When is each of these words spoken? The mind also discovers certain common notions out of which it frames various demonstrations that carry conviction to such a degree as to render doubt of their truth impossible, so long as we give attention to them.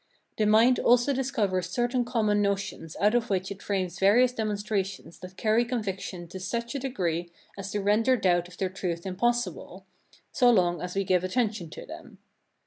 The 0.39 0.47
mind 0.47 0.79
also 0.79 1.13
discovers 1.13 1.69
certain 1.69 2.03
common 2.05 2.41
notions 2.41 2.95
out 2.99 3.13
of 3.13 3.29
which 3.29 3.51
it 3.51 3.61
frames 3.61 3.99
various 3.99 4.31
demonstrations 4.33 5.19
that 5.19 5.37
carry 5.37 5.63
conviction 5.63 6.27
to 6.29 6.39
such 6.39 6.73
a 6.73 6.79
degree 6.79 7.31
as 7.55 7.69
to 7.73 7.81
render 7.83 8.17
doubt 8.17 8.47
of 8.47 8.57
their 8.57 8.69
truth 8.69 9.05
impossible, 9.05 9.85
so 10.31 10.49
long 10.49 10.81
as 10.81 10.95
we 10.95 11.03
give 11.03 11.23
attention 11.23 11.69
to 11.69 11.85
them. 11.85 12.17